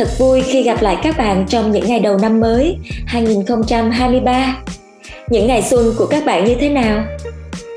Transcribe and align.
Thật 0.00 0.18
vui 0.18 0.40
khi 0.40 0.62
gặp 0.62 0.82
lại 0.82 0.96
các 1.02 1.18
bạn 1.18 1.46
trong 1.48 1.72
những 1.72 1.86
ngày 1.86 2.00
đầu 2.00 2.18
năm 2.18 2.40
mới 2.40 2.76
2023. 3.06 4.56
Những 5.28 5.46
ngày 5.46 5.62
xuân 5.62 5.94
của 5.98 6.06
các 6.06 6.24
bạn 6.24 6.44
như 6.44 6.54
thế 6.60 6.68
nào? 6.68 7.04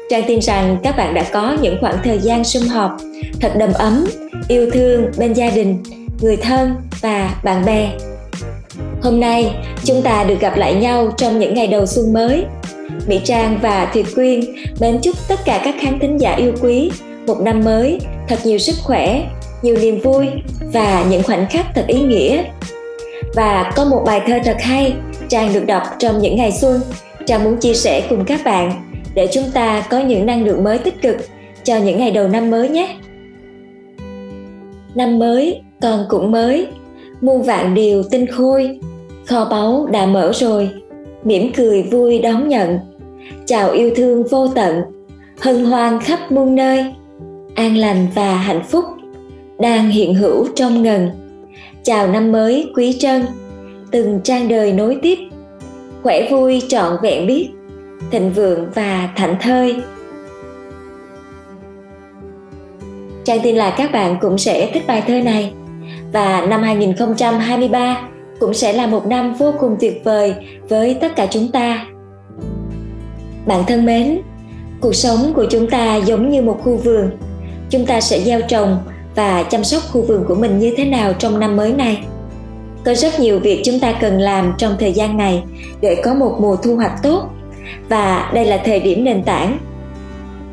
Trang 0.09 0.23
tin 0.27 0.41
rằng 0.41 0.77
các 0.83 0.97
bạn 0.97 1.13
đã 1.13 1.25
có 1.33 1.57
những 1.61 1.77
khoảng 1.81 1.95
thời 2.03 2.19
gian 2.19 2.43
sum 2.43 2.67
họp 2.67 2.97
thật 3.41 3.51
đầm 3.57 3.73
ấm, 3.73 4.05
yêu 4.47 4.69
thương 4.71 5.11
bên 5.17 5.33
gia 5.33 5.49
đình, 5.49 5.83
người 6.21 6.37
thân 6.37 6.75
và 7.01 7.35
bạn 7.43 7.65
bè. 7.65 7.91
Hôm 9.01 9.19
nay, 9.19 9.55
chúng 9.83 10.01
ta 10.01 10.23
được 10.23 10.39
gặp 10.39 10.57
lại 10.57 10.73
nhau 10.73 11.13
trong 11.17 11.39
những 11.39 11.53
ngày 11.53 11.67
đầu 11.67 11.85
xuân 11.85 12.13
mới. 12.13 12.45
Mỹ 13.07 13.19
Trang 13.23 13.59
và 13.61 13.91
Thùy 13.93 14.03
Quyên 14.15 14.41
mến 14.79 14.99
chúc 15.01 15.15
tất 15.27 15.39
cả 15.45 15.61
các 15.65 15.75
khán 15.79 15.99
thính 15.99 16.17
giả 16.17 16.35
yêu 16.35 16.53
quý 16.61 16.91
một 17.27 17.41
năm 17.41 17.61
mới 17.63 17.99
thật 18.27 18.39
nhiều 18.43 18.57
sức 18.57 18.75
khỏe, 18.83 19.23
nhiều 19.63 19.75
niềm 19.81 19.99
vui 19.99 20.27
và 20.73 21.05
những 21.09 21.23
khoảnh 21.23 21.45
khắc 21.49 21.65
thật 21.75 21.83
ý 21.87 22.01
nghĩa. 22.01 22.43
Và 23.35 23.71
có 23.75 23.85
một 23.85 24.03
bài 24.05 24.21
thơ 24.27 24.39
thật 24.45 24.57
hay 24.59 24.93
Trang 25.29 25.53
được 25.53 25.65
đọc 25.67 25.83
trong 25.99 26.19
những 26.19 26.35
ngày 26.35 26.51
xuân. 26.51 26.81
Trang 27.25 27.43
muốn 27.43 27.57
chia 27.57 27.73
sẻ 27.73 28.07
cùng 28.09 28.25
các 28.25 28.41
bạn 28.45 28.71
để 29.15 29.27
chúng 29.33 29.43
ta 29.53 29.83
có 29.89 29.99
những 29.99 30.25
năng 30.25 30.45
lượng 30.45 30.63
mới 30.63 30.77
tích 30.77 31.01
cực 31.01 31.17
cho 31.63 31.77
những 31.77 31.97
ngày 31.99 32.11
đầu 32.11 32.27
năm 32.27 32.51
mới 32.51 32.69
nhé. 32.69 32.95
Năm 34.95 35.19
mới, 35.19 35.61
con 35.81 36.05
cũng 36.09 36.31
mới, 36.31 36.67
muôn 37.21 37.43
vạn 37.43 37.73
điều 37.73 38.03
tinh 38.03 38.27
khôi, 38.27 38.79
kho 39.25 39.45
báu 39.45 39.87
đã 39.91 40.05
mở 40.05 40.31
rồi, 40.33 40.69
mỉm 41.23 41.51
cười 41.55 41.83
vui 41.83 42.19
đón 42.19 42.47
nhận. 42.47 42.79
Chào 43.45 43.71
yêu 43.71 43.91
thương 43.95 44.23
vô 44.23 44.47
tận, 44.47 44.81
hân 45.39 45.65
hoan 45.65 45.99
khắp 45.99 46.31
muôn 46.31 46.55
nơi, 46.55 46.85
an 47.55 47.77
lành 47.77 48.07
và 48.15 48.35
hạnh 48.35 48.63
phúc 48.63 48.85
đang 49.59 49.89
hiện 49.89 50.15
hữu 50.15 50.47
trong 50.55 50.83
ngần. 50.83 51.09
Chào 51.83 52.07
năm 52.07 52.31
mới 52.31 52.71
quý 52.75 52.97
trân. 52.99 53.25
Từng 53.91 54.19
trang 54.23 54.47
đời 54.47 54.73
nối 54.73 54.97
tiếp. 55.01 55.17
Khỏe 56.03 56.27
vui 56.31 56.61
trọn 56.67 56.97
vẹn 57.01 57.27
biết. 57.27 57.49
Thịnh 58.11 58.33
vượng 58.33 58.69
và 58.75 59.09
thảnh 59.15 59.35
thơi. 59.41 59.75
Trang 63.23 63.39
tin 63.43 63.55
là 63.55 63.75
các 63.77 63.91
bạn 63.91 64.17
cũng 64.21 64.37
sẽ 64.37 64.71
thích 64.73 64.83
bài 64.87 65.03
thơ 65.07 65.19
này. 65.21 65.53
Và 66.13 66.45
năm 66.49 66.63
2023 66.63 68.07
cũng 68.39 68.53
sẽ 68.53 68.73
là 68.73 68.87
một 68.87 69.05
năm 69.05 69.33
vô 69.33 69.53
cùng 69.59 69.75
tuyệt 69.79 70.01
vời 70.03 70.35
với 70.69 70.97
tất 71.01 71.15
cả 71.15 71.27
chúng 71.31 71.51
ta. 71.51 71.85
Bạn 73.45 73.63
thân 73.67 73.85
mến, 73.85 74.21
cuộc 74.81 74.95
sống 74.95 75.33
của 75.35 75.45
chúng 75.49 75.69
ta 75.69 75.95
giống 75.95 76.29
như 76.29 76.41
một 76.41 76.59
khu 76.63 76.75
vườn. 76.75 77.09
Chúng 77.69 77.85
ta 77.85 78.01
sẽ 78.01 78.19
gieo 78.19 78.41
trồng 78.41 78.77
và 79.15 79.43
chăm 79.43 79.63
sóc 79.63 79.81
khu 79.91 80.01
vườn 80.01 80.25
của 80.27 80.35
mình 80.35 80.59
như 80.59 80.73
thế 80.77 80.85
nào 80.85 81.13
trong 81.13 81.39
năm 81.39 81.55
mới 81.55 81.73
này 81.73 82.03
có 82.85 82.93
rất 82.93 83.19
nhiều 83.19 83.39
việc 83.39 83.61
chúng 83.65 83.79
ta 83.79 83.93
cần 84.01 84.19
làm 84.19 84.53
trong 84.57 84.75
thời 84.79 84.93
gian 84.93 85.17
này 85.17 85.43
để 85.81 86.01
có 86.03 86.13
một 86.13 86.37
mùa 86.39 86.55
thu 86.55 86.75
hoạch 86.75 87.03
tốt 87.03 87.29
và 87.89 88.31
đây 88.33 88.45
là 88.45 88.57
thời 88.65 88.79
điểm 88.79 89.03
nền 89.03 89.23
tảng 89.23 89.57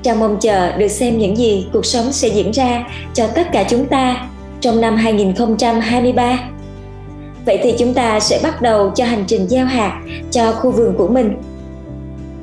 chào 0.02 0.16
mong 0.16 0.36
chờ 0.40 0.76
được 0.76 0.88
xem 0.88 1.18
những 1.18 1.36
gì 1.36 1.66
cuộc 1.72 1.86
sống 1.86 2.12
sẽ 2.12 2.28
diễn 2.28 2.50
ra 2.50 2.84
cho 3.14 3.26
tất 3.26 3.52
cả 3.52 3.64
chúng 3.68 3.86
ta 3.86 4.26
trong 4.60 4.80
năm 4.80 4.96
2023. 4.96 6.38
Vậy 7.46 7.58
thì 7.62 7.74
chúng 7.78 7.94
ta 7.94 8.20
sẽ 8.20 8.40
bắt 8.42 8.62
đầu 8.62 8.92
cho 8.94 9.04
hành 9.04 9.24
trình 9.26 9.48
gieo 9.48 9.66
hạt 9.66 10.02
cho 10.30 10.52
khu 10.52 10.70
vườn 10.70 10.94
của 10.98 11.08
mình. 11.08 11.36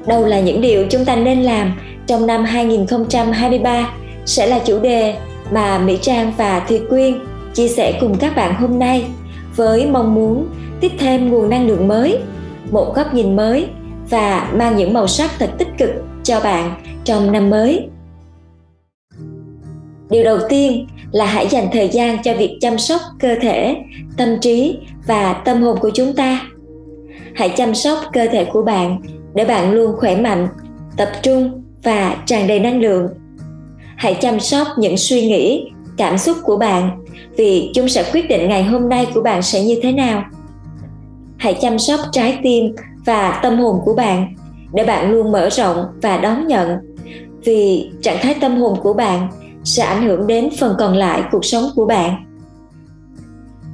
Đâu 0.05 0.25
là 0.25 0.39
những 0.39 0.61
điều 0.61 0.87
chúng 0.89 1.05
ta 1.05 1.15
nên 1.15 1.43
làm 1.43 1.73
trong 2.07 2.27
năm 2.27 2.43
2023 2.43 3.89
sẽ 4.25 4.47
là 4.47 4.59
chủ 4.59 4.79
đề 4.79 5.15
mà 5.51 5.77
Mỹ 5.77 5.97
Trang 6.01 6.33
và 6.37 6.59
Thùy 6.59 6.81
Quyên 6.89 7.19
chia 7.53 7.67
sẻ 7.67 7.97
cùng 8.01 8.17
các 8.19 8.35
bạn 8.35 8.55
hôm 8.55 8.79
nay 8.79 9.05
với 9.55 9.89
mong 9.91 10.15
muốn 10.15 10.47
tiếp 10.79 10.91
thêm 10.99 11.29
nguồn 11.29 11.49
năng 11.49 11.67
lượng 11.67 11.87
mới, 11.87 12.19
một 12.71 12.93
góc 12.95 13.13
nhìn 13.13 13.35
mới 13.35 13.67
và 14.09 14.51
mang 14.53 14.77
những 14.77 14.93
màu 14.93 15.07
sắc 15.07 15.31
thật 15.39 15.49
tích 15.57 15.67
cực 15.77 15.89
cho 16.23 16.39
bạn 16.39 16.81
trong 17.03 17.31
năm 17.31 17.49
mới. 17.49 17.87
Điều 20.09 20.23
đầu 20.23 20.37
tiên 20.49 20.87
là 21.11 21.25
hãy 21.25 21.47
dành 21.47 21.67
thời 21.71 21.89
gian 21.89 22.23
cho 22.23 22.33
việc 22.33 22.57
chăm 22.61 22.77
sóc 22.77 23.01
cơ 23.19 23.35
thể, 23.41 23.75
tâm 24.17 24.29
trí 24.41 24.77
và 25.07 25.33
tâm 25.33 25.61
hồn 25.61 25.77
của 25.81 25.91
chúng 25.93 26.13
ta. 26.13 26.41
Hãy 27.35 27.49
chăm 27.49 27.75
sóc 27.75 27.97
cơ 28.13 28.27
thể 28.31 28.45
của 28.45 28.61
bạn 28.61 29.01
để 29.33 29.45
bạn 29.45 29.71
luôn 29.71 29.95
khỏe 29.97 30.15
mạnh, 30.15 30.47
tập 30.97 31.09
trung 31.21 31.63
và 31.83 32.17
tràn 32.25 32.47
đầy 32.47 32.59
năng 32.59 32.81
lượng 32.81 33.07
hãy 33.97 34.17
chăm 34.21 34.39
sóc 34.39 34.67
những 34.77 34.97
suy 34.97 35.27
nghĩ, 35.27 35.71
cảm 35.97 36.17
xúc 36.17 36.37
của 36.43 36.57
bạn 36.57 37.03
vì 37.37 37.71
chúng 37.73 37.89
sẽ 37.89 38.09
quyết 38.13 38.29
định 38.29 38.49
ngày 38.49 38.63
hôm 38.63 38.89
nay 38.89 39.07
của 39.13 39.21
bạn 39.21 39.41
sẽ 39.41 39.63
như 39.63 39.79
thế 39.83 39.91
nào. 39.91 40.23
Hãy 41.37 41.57
chăm 41.61 41.79
sóc 41.79 41.99
trái 42.11 42.39
tim 42.43 42.75
và 43.05 43.39
tâm 43.43 43.57
hồn 43.59 43.79
của 43.85 43.93
bạn 43.93 44.35
để 44.73 44.83
bạn 44.83 45.11
luôn 45.11 45.31
mở 45.31 45.49
rộng 45.49 45.85
và 46.01 46.17
đón 46.17 46.47
nhận 46.47 46.69
vì 47.43 47.89
trạng 48.01 48.17
thái 48.21 48.35
tâm 48.41 48.57
hồn 48.57 48.77
của 48.83 48.93
bạn 48.93 49.27
sẽ 49.63 49.83
ảnh 49.83 50.07
hưởng 50.07 50.27
đến 50.27 50.49
phần 50.59 50.75
còn 50.79 50.95
lại 50.95 51.21
cuộc 51.31 51.45
sống 51.45 51.63
của 51.75 51.85
bạn. 51.85 52.25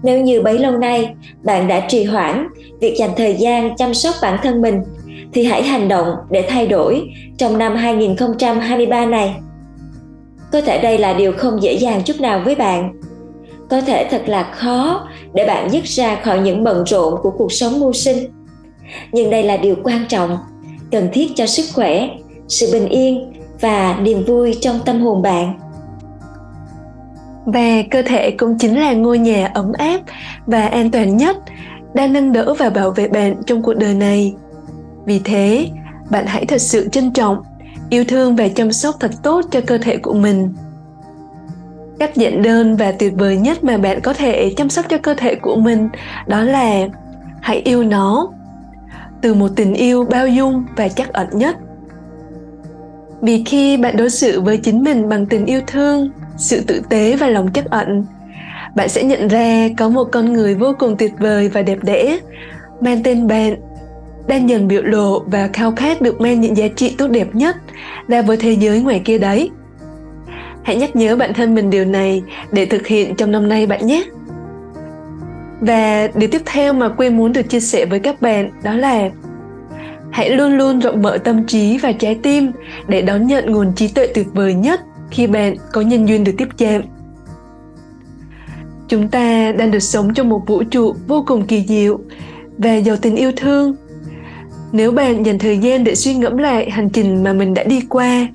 Nếu 0.04 0.22
như 0.22 0.42
bấy 0.42 0.60
lâu 0.60 0.78
nay 0.78 1.16
bạn 1.44 1.68
đã 1.68 1.86
trì 1.88 2.04
hoãn 2.04 2.48
việc 2.80 2.96
dành 2.98 3.12
thời 3.18 3.36
gian 3.36 3.76
chăm 3.76 3.94
sóc 3.94 4.16
bản 4.22 4.40
thân 4.44 4.62
mình, 4.62 4.82
thì 5.34 5.44
hãy 5.44 5.64
hành 5.64 5.88
động 5.88 6.08
để 6.30 6.46
thay 6.50 6.68
đổi 6.68 7.10
trong 7.38 7.58
năm 7.58 7.76
2023 7.76 9.06
này 9.06 9.36
có 10.54 10.62
thể 10.62 10.82
đây 10.82 10.98
là 10.98 11.14
điều 11.14 11.34
không 11.38 11.64
dễ 11.64 11.74
dàng 11.74 12.02
chút 12.06 12.20
nào 12.20 12.42
với 12.46 12.56
bạn. 12.56 12.94
Có 13.70 13.82
thể 13.82 14.08
thật 14.12 14.24
là 14.26 14.44
khó 14.44 15.08
để 15.34 15.46
bạn 15.48 15.70
dứt 15.72 15.84
ra 15.84 16.16
khỏi 16.24 16.40
những 16.40 16.64
bận 16.64 16.84
rộn 16.86 17.14
của 17.24 17.32
cuộc 17.32 17.52
sống 17.52 17.80
mưu 17.80 17.94
sinh. 17.94 18.18
Nhưng 19.12 19.30
đây 19.30 19.44
là 19.44 19.58
điều 19.58 19.76
quan 19.84 20.06
trọng, 20.10 20.38
cần 20.92 21.10
thiết 21.14 21.32
cho 21.36 21.46
sức 21.46 21.66
khỏe, 21.74 22.10
sự 22.48 22.70
bình 22.74 22.90
yên 22.90 23.34
và 23.62 23.98
niềm 24.02 24.24
vui 24.26 24.58
trong 24.62 24.80
tâm 24.86 25.02
hồn 25.02 25.22
bạn. 25.22 25.60
Và 27.46 27.82
cơ 27.92 28.02
thể 28.02 28.32
cũng 28.32 28.58
chính 28.60 28.80
là 28.80 28.94
ngôi 28.94 29.20
nhà 29.20 29.52
ấm 29.54 29.72
áp 29.78 30.02
và 30.46 30.68
an 30.68 30.92
toàn 30.92 31.18
nhất 31.18 31.38
đang 31.94 32.14
nâng 32.14 32.32
đỡ 32.32 32.54
và 32.60 32.70
bảo 32.70 32.92
vệ 32.92 33.08
bạn 33.08 33.36
trong 33.46 33.62
cuộc 33.62 33.74
đời 33.74 33.94
này. 33.94 34.34
Vì 35.06 35.20
thế, 35.20 35.68
bạn 36.12 36.26
hãy 36.26 36.46
thật 36.46 36.62
sự 36.62 36.90
trân 36.90 37.12
trọng 37.14 37.38
yêu 37.94 38.04
thương 38.08 38.36
và 38.36 38.48
chăm 38.48 38.72
sóc 38.72 38.96
thật 39.00 39.12
tốt 39.24 39.42
cho 39.52 39.62
cơ 39.68 39.78
thể 39.78 39.98
của 39.98 40.14
mình. 40.14 40.54
Cách 42.00 42.16
giản 42.16 42.42
đơn 42.42 42.76
và 42.76 42.92
tuyệt 42.92 43.14
vời 43.18 43.38
nhất 43.38 43.64
mà 43.64 43.78
bạn 43.78 44.02
có 44.02 44.14
thể 44.14 44.54
chăm 44.58 44.70
sóc 44.70 44.86
cho 44.90 44.98
cơ 44.98 45.14
thể 45.18 45.36
của 45.36 45.56
mình 45.56 45.90
đó 46.28 46.44
là 46.44 46.88
hãy 47.42 47.62
yêu 47.66 47.84
nó. 47.84 48.32
Từ 49.22 49.34
một 49.34 49.48
tình 49.56 49.74
yêu 49.74 50.06
bao 50.06 50.28
dung 50.28 50.66
và 50.76 50.88
chắc 50.88 51.14
ẩn 51.14 51.28
nhất. 51.34 51.58
Vì 53.22 53.44
khi 53.46 53.78
bạn 53.78 53.98
đối 53.98 54.10
xử 54.10 54.42
với 54.42 54.58
chính 54.58 54.84
mình 54.84 55.10
bằng 55.10 55.26
tình 55.26 55.46
yêu 55.46 55.62
thương, 55.68 56.10
sự 56.38 56.62
tử 56.68 56.82
tế 56.90 57.16
và 57.16 57.28
lòng 57.28 57.48
chắc 57.54 57.66
ẩn, 57.70 58.06
bạn 58.76 58.90
sẽ 58.90 59.04
nhận 59.04 59.28
ra 59.28 59.70
có 59.78 59.90
một 59.90 60.04
con 60.12 60.34
người 60.34 60.56
vô 60.56 60.74
cùng 60.80 60.98
tuyệt 60.98 61.14
vời 61.20 61.50
và 61.50 61.62
đẹp 61.62 61.78
đẽ, 61.84 62.20
mang 62.82 63.04
tên 63.04 63.28
bạn 63.28 63.56
đang 64.28 64.50
dần 64.50 64.68
biểu 64.68 64.82
lộ 64.84 65.20
và 65.20 65.50
khao 65.54 65.74
khát 65.76 66.02
được 66.02 66.22
mang 66.22 66.42
những 66.42 66.58
giá 66.58 66.68
trị 66.68 66.96
tốt 66.98 67.08
đẹp 67.08 67.36
nhất 67.36 67.56
ra 68.08 68.22
với 68.22 68.38
thế 68.38 68.52
giới 68.52 68.82
ngoài 68.82 69.02
kia 69.06 69.18
đấy. 69.18 69.50
Hãy 70.64 70.76
nhắc 70.76 70.96
nhớ 70.96 71.16
bản 71.16 71.34
thân 71.34 71.56
mình 71.56 71.70
điều 71.70 71.86
này 71.86 72.24
để 72.52 72.66
thực 72.66 72.88
hiện 72.88 73.16
trong 73.16 73.32
năm 73.32 73.50
nay 73.50 73.66
bạn 73.66 73.88
nhé. 73.88 74.04
Và 75.62 76.08
điều 76.16 76.30
tiếp 76.30 76.42
theo 76.46 76.74
mà 76.74 76.90
Quyên 76.90 77.18
muốn 77.18 77.34
được 77.34 77.50
chia 77.50 77.60
sẻ 77.60 77.86
với 77.86 78.00
các 78.00 78.22
bạn 78.22 78.50
đó 78.64 78.74
là 78.74 79.10
hãy 80.12 80.30
luôn 80.30 80.58
luôn 80.58 80.80
rộng 80.80 81.02
mở 81.02 81.18
tâm 81.18 81.46
trí 81.48 81.78
và 81.78 81.92
trái 81.92 82.20
tim 82.24 82.52
để 82.88 83.02
đón 83.02 83.28
nhận 83.28 83.52
nguồn 83.52 83.74
trí 83.76 83.88
tuệ 83.88 84.08
tuyệt 84.08 84.28
vời 84.34 84.54
nhất 84.54 84.82
khi 85.12 85.28
bạn 85.28 85.56
có 85.72 85.82
nhân 85.82 86.08
duyên 86.08 86.24
được 86.24 86.32
tiếp 86.38 86.48
chạm. 86.58 86.82
Chúng 88.88 89.08
ta 89.08 89.52
đang 89.52 89.72
được 89.72 89.80
sống 89.80 90.14
trong 90.14 90.30
một 90.30 90.42
vũ 90.48 90.64
trụ 90.64 90.96
vô 91.08 91.24
cùng 91.28 91.46
kỳ 91.46 91.66
diệu 91.68 92.00
và 92.58 92.76
giàu 92.76 92.96
tình 93.02 93.16
yêu 93.16 93.32
thương 93.36 93.76
nếu 94.74 94.92
bạn 94.92 95.26
dành 95.26 95.40
thời 95.40 95.58
gian 95.58 95.84
để 95.84 95.96
suy 95.96 96.14
ngẫm 96.14 96.38
lại 96.38 96.70
hành 96.70 96.90
trình 96.90 97.24
mà 97.24 97.34
mình 97.34 97.54
đã 97.54 97.64
đi 97.64 97.82
qua, 97.90 98.28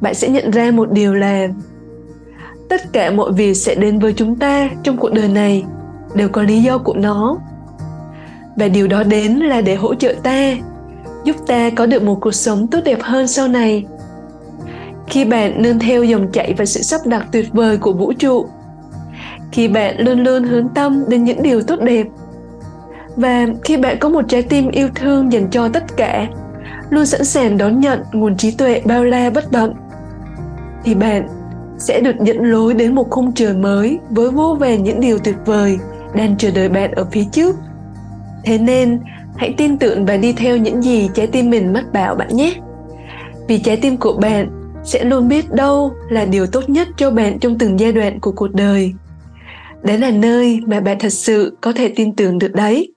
bạn 0.00 0.14
sẽ 0.14 0.28
nhận 0.28 0.50
ra 0.50 0.70
một 0.70 0.90
điều 0.90 1.14
là 1.14 1.48
tất 2.68 2.92
cả 2.92 3.10
mọi 3.10 3.32
việc 3.32 3.54
sẽ 3.54 3.74
đến 3.74 3.98
với 3.98 4.12
chúng 4.12 4.36
ta 4.36 4.68
trong 4.82 4.96
cuộc 4.96 5.12
đời 5.12 5.28
này, 5.28 5.64
đều 6.14 6.28
có 6.28 6.42
lý 6.42 6.62
do 6.62 6.78
của 6.78 6.94
nó. 6.94 7.38
Và 8.56 8.68
điều 8.68 8.88
đó 8.88 9.02
đến 9.02 9.32
là 9.32 9.60
để 9.60 9.74
hỗ 9.74 9.94
trợ 9.94 10.14
ta, 10.22 10.52
giúp 11.24 11.36
ta 11.46 11.70
có 11.70 11.86
được 11.86 12.02
một 12.02 12.18
cuộc 12.20 12.34
sống 12.34 12.66
tốt 12.66 12.80
đẹp 12.84 12.98
hơn 13.02 13.26
sau 13.26 13.48
này. 13.48 13.86
Khi 15.06 15.24
bạn 15.24 15.62
nương 15.62 15.78
theo 15.78 16.04
dòng 16.04 16.32
chảy 16.32 16.54
và 16.58 16.64
sự 16.64 16.82
sắp 16.82 17.00
đặt 17.06 17.26
tuyệt 17.32 17.52
vời 17.52 17.76
của 17.76 17.92
vũ 17.92 18.12
trụ, 18.12 18.46
khi 19.52 19.68
bạn 19.68 19.94
luôn 19.98 20.24
luôn 20.24 20.44
hướng 20.44 20.68
tâm 20.68 21.04
đến 21.08 21.24
những 21.24 21.42
điều 21.42 21.62
tốt 21.62 21.80
đẹp 21.80 22.06
và 23.16 23.46
khi 23.64 23.76
bạn 23.76 23.96
có 24.00 24.08
một 24.08 24.24
trái 24.28 24.42
tim 24.42 24.70
yêu 24.70 24.88
thương 24.94 25.32
dành 25.32 25.50
cho 25.50 25.68
tất 25.68 25.96
cả, 25.96 26.28
luôn 26.90 27.06
sẵn 27.06 27.24
sàng 27.24 27.58
đón 27.58 27.80
nhận 27.80 28.00
nguồn 28.12 28.36
trí 28.36 28.50
tuệ 28.50 28.82
bao 28.84 29.04
la 29.04 29.30
bất 29.30 29.44
tận, 29.52 29.74
thì 30.84 30.94
bạn 30.94 31.28
sẽ 31.78 32.00
được 32.00 32.16
dẫn 32.20 32.44
lối 32.44 32.74
đến 32.74 32.94
một 32.94 33.10
khung 33.10 33.32
trời 33.34 33.54
mới 33.54 33.98
với 34.10 34.30
vô 34.30 34.56
vàn 34.60 34.84
những 34.84 35.00
điều 35.00 35.18
tuyệt 35.18 35.36
vời 35.46 35.78
đang 36.14 36.36
chờ 36.36 36.50
đợi 36.50 36.68
bạn 36.68 36.92
ở 36.92 37.06
phía 37.12 37.24
trước. 37.32 37.56
Thế 38.44 38.58
nên, 38.58 39.00
hãy 39.36 39.54
tin 39.56 39.78
tưởng 39.78 40.06
và 40.06 40.16
đi 40.16 40.32
theo 40.32 40.56
những 40.56 40.82
gì 40.82 41.10
trái 41.14 41.26
tim 41.26 41.50
mình 41.50 41.72
mách 41.72 41.92
bảo 41.92 42.14
bạn 42.14 42.28
nhé. 42.36 42.54
Vì 43.48 43.58
trái 43.58 43.76
tim 43.76 43.96
của 43.96 44.12
bạn 44.12 44.50
sẽ 44.84 45.04
luôn 45.04 45.28
biết 45.28 45.50
đâu 45.50 45.92
là 46.08 46.24
điều 46.24 46.46
tốt 46.46 46.70
nhất 46.70 46.88
cho 46.96 47.10
bạn 47.10 47.38
trong 47.38 47.58
từng 47.58 47.80
giai 47.80 47.92
đoạn 47.92 48.20
của 48.20 48.32
cuộc 48.32 48.54
đời. 48.54 48.94
Đấy 49.82 49.98
là 49.98 50.10
nơi 50.10 50.60
mà 50.66 50.80
bạn 50.80 50.98
thật 51.00 51.12
sự 51.12 51.56
có 51.60 51.72
thể 51.72 51.92
tin 51.96 52.16
tưởng 52.16 52.38
được 52.38 52.52
đấy 52.54 52.92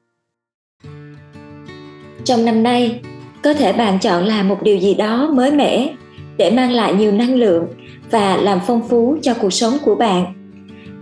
trong 2.30 2.46
năm 2.46 2.64
nay. 2.64 3.00
Có 3.44 3.54
thể 3.54 3.74
bạn 3.74 4.00
chọn 4.00 4.26
làm 4.26 4.48
một 4.48 4.64
điều 4.64 4.78
gì 4.78 4.94
đó 4.94 5.30
mới 5.34 5.52
mẻ 5.52 5.94
để 6.38 6.52
mang 6.52 6.72
lại 6.72 6.94
nhiều 6.94 7.12
năng 7.12 7.36
lượng 7.36 7.68
và 8.12 8.38
làm 8.38 8.60
phong 8.68 8.90
phú 8.90 9.18
cho 9.22 9.34
cuộc 9.34 9.50
sống 9.50 9.78
của 9.86 9.96
bạn. 9.96 10.26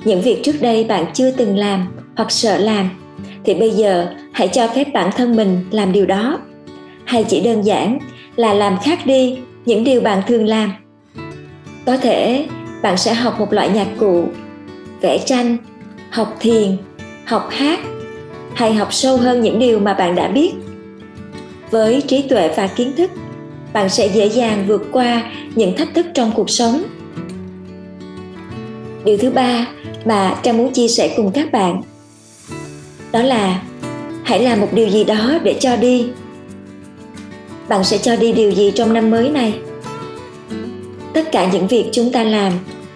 Những 0.06 0.22
việc 0.22 0.44
trước 0.44 0.56
đây 0.62 0.84
bạn 0.84 1.06
chưa 1.14 1.32
từng 1.32 1.58
làm 1.58 1.88
hoặc 2.16 2.32
sợ 2.32 2.58
làm, 2.58 2.90
thì 3.44 3.54
bây 3.54 3.70
giờ 3.70 4.08
hãy 4.34 4.48
cho 4.48 4.68
phép 4.68 4.88
bản 4.94 5.10
thân 5.18 5.36
mình 5.36 5.66
làm 5.72 5.92
điều 5.92 6.06
đó. 6.06 6.40
Hay 7.06 7.24
chỉ 7.24 7.42
đơn 7.42 7.62
giản 7.62 8.00
là 8.36 8.54
làm 8.54 8.78
khác 8.84 9.00
đi 9.06 9.38
những 9.66 9.84
điều 9.84 10.02
bạn 10.02 10.22
thường 10.28 10.46
làm. 10.46 10.72
Có 11.86 11.98
thể 11.98 12.46
bạn 12.82 12.98
sẽ 12.98 13.14
học 13.14 13.40
một 13.40 13.54
loại 13.54 13.70
nhạc 13.70 13.88
cụ, 14.00 14.24
vẽ 15.02 15.18
tranh, 15.26 15.58
học 16.10 16.38
thiền, 16.40 16.78
học 17.26 17.48
hát, 17.52 17.80
hay 18.54 18.74
học 18.74 18.94
sâu 18.94 19.18
hơn 19.18 19.42
những 19.42 19.60
điều 19.60 19.80
mà 19.80 19.94
bạn 19.94 20.16
đã 20.16 20.28
biết 20.28 20.54
với 21.72 22.02
trí 22.02 22.22
tuệ 22.22 22.54
và 22.58 22.68
kiến 22.68 22.94
thức. 22.98 23.12
Bạn 23.74 23.90
sẽ 23.90 24.08
dễ 24.08 24.26
dàng 24.26 24.66
vượt 24.68 24.84
qua 24.92 25.32
những 25.56 25.78
thách 25.78 25.94
thức 25.96 26.06
trong 26.14 26.32
cuộc 26.36 26.50
sống. 26.50 26.84
Điều 29.06 29.18
thứ 29.18 29.30
ba 29.30 29.68
mà 30.06 30.36
trang 30.44 30.58
muốn 30.58 30.74
chia 30.74 30.88
sẻ 30.88 31.14
cùng 31.18 31.32
các 31.32 31.52
bạn, 31.52 31.82
đó 33.12 33.22
là 33.22 33.62
hãy 34.24 34.40
làm 34.40 34.62
một 34.62 34.68
điều 34.74 34.90
gì 34.90 35.04
đó 35.04 35.40
để 35.44 35.56
cho 35.60 35.76
đi. 35.76 36.10
Bạn 37.68 37.84
sẽ 37.84 37.98
cho 37.98 38.16
đi 38.16 38.34
điều 38.34 38.52
gì 38.52 38.72
trong 38.76 38.94
năm 38.94 39.10
mới 39.10 39.30
này? 39.30 39.54
Tất 41.14 41.32
cả 41.32 41.50
những 41.52 41.68
việc 41.68 41.86
chúng 41.92 42.12
ta 42.12 42.24
làm 42.24 42.54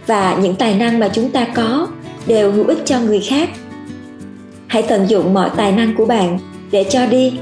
và 0.07 0.37
những 0.41 0.55
tài 0.55 0.73
năng 0.73 0.99
mà 0.99 1.09
chúng 1.13 1.29
ta 1.29 1.47
có 1.55 1.87
đều 2.27 2.51
hữu 2.51 2.67
ích 2.67 2.81
cho 2.85 2.99
người 2.99 3.19
khác. 3.19 3.49
Hãy 4.67 4.81
tận 4.81 5.05
dụng 5.09 5.33
mọi 5.33 5.49
tài 5.57 5.71
năng 5.71 5.95
của 5.95 6.05
bạn 6.05 6.39
để 6.71 6.85
cho 6.89 7.05
đi 7.05 7.33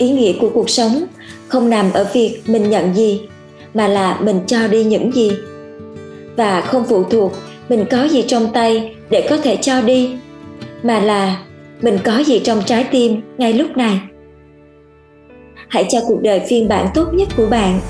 ý 0.00 0.10
nghĩa 0.10 0.32
của 0.40 0.50
cuộc 0.54 0.70
sống 0.70 1.04
không 1.48 1.70
nằm 1.70 1.92
ở 1.92 2.06
việc 2.12 2.40
mình 2.46 2.70
nhận 2.70 2.94
gì, 2.94 3.20
mà 3.74 3.88
là 3.88 4.18
mình 4.20 4.40
cho 4.46 4.68
đi 4.68 4.84
những 4.84 5.12
gì. 5.12 5.32
Và 6.36 6.60
không 6.60 6.84
phụ 6.88 7.04
thuộc 7.04 7.32
mình 7.68 7.84
có 7.90 8.04
gì 8.04 8.24
trong 8.26 8.52
tay 8.52 8.94
để 9.10 9.26
có 9.30 9.36
thể 9.36 9.56
cho 9.56 9.82
đi, 9.82 10.10
mà 10.82 11.00
là 11.00 11.42
mình 11.82 11.98
có 12.04 12.18
gì 12.18 12.38
trong 12.38 12.62
trái 12.66 12.84
tim 12.90 13.20
ngay 13.38 13.52
lúc 13.52 13.76
này. 13.76 14.00
Hãy 15.68 15.86
cho 15.90 16.00
cuộc 16.08 16.22
đời 16.22 16.40
phiên 16.48 16.68
bản 16.68 16.86
tốt 16.94 17.14
nhất 17.14 17.28
của 17.36 17.46
bạn. 17.46 17.80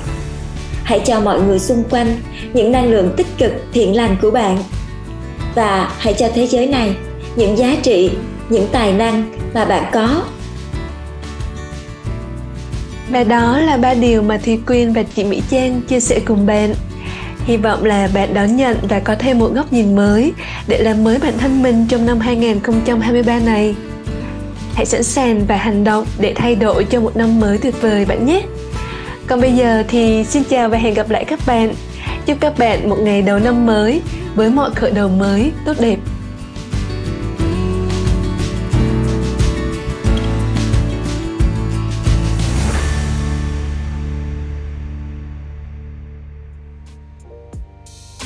Hãy 0.84 1.00
cho 1.04 1.20
mọi 1.20 1.40
người 1.40 1.58
xung 1.58 1.82
quanh 1.90 2.06
những 2.52 2.72
năng 2.72 2.90
lượng 2.90 3.10
tích 3.16 3.26
cực 3.38 3.52
thiện 3.72 3.96
lành 3.96 4.16
của 4.22 4.30
bạn. 4.30 4.58
Và 5.54 5.92
hãy 5.98 6.14
cho 6.14 6.28
thế 6.34 6.46
giới 6.46 6.66
này 6.66 6.96
những 7.36 7.58
giá 7.58 7.76
trị, 7.82 8.10
những 8.48 8.66
tài 8.72 8.92
năng 8.92 9.32
mà 9.54 9.64
bạn 9.64 9.84
có 9.92 10.22
và 13.10 13.24
đó 13.24 13.58
là 13.58 13.76
ba 13.76 13.94
điều 13.94 14.22
mà 14.22 14.38
Thi 14.42 14.58
Quyên 14.66 14.92
và 14.92 15.02
chị 15.02 15.24
Mỹ 15.24 15.42
Trang 15.50 15.80
chia 15.88 16.00
sẻ 16.00 16.20
cùng 16.24 16.46
bạn. 16.46 16.74
Hy 17.44 17.56
vọng 17.56 17.84
là 17.84 18.08
bạn 18.14 18.34
đón 18.34 18.56
nhận 18.56 18.76
và 18.88 19.00
có 19.00 19.14
thêm 19.14 19.38
một 19.38 19.50
góc 19.54 19.72
nhìn 19.72 19.96
mới 19.96 20.32
để 20.68 20.82
làm 20.82 21.04
mới 21.04 21.18
bản 21.18 21.38
thân 21.38 21.62
mình 21.62 21.86
trong 21.88 22.06
năm 22.06 22.20
2023 22.20 23.38
này. 23.38 23.74
Hãy 24.74 24.86
sẵn 24.86 25.02
sàng 25.02 25.46
và 25.46 25.56
hành 25.56 25.84
động 25.84 26.06
để 26.18 26.32
thay 26.36 26.54
đổi 26.54 26.84
cho 26.84 27.00
một 27.00 27.16
năm 27.16 27.40
mới 27.40 27.58
tuyệt 27.58 27.74
vời 27.80 28.04
bạn 28.04 28.26
nhé. 28.26 28.42
Còn 29.26 29.40
bây 29.40 29.52
giờ 29.52 29.82
thì 29.88 30.24
xin 30.24 30.42
chào 30.44 30.68
và 30.68 30.78
hẹn 30.78 30.94
gặp 30.94 31.10
lại 31.10 31.24
các 31.24 31.40
bạn. 31.46 31.74
Chúc 32.26 32.38
các 32.40 32.58
bạn 32.58 32.88
một 32.88 32.98
ngày 33.00 33.22
đầu 33.22 33.38
năm 33.38 33.66
mới 33.66 34.02
với 34.34 34.50
mọi 34.50 34.70
khởi 34.70 34.90
đầu 34.90 35.08
mới 35.08 35.52
tốt 35.64 35.76
đẹp. 35.80 35.96